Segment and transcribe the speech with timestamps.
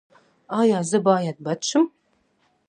[0.59, 1.85] ایا زه باید بد شم؟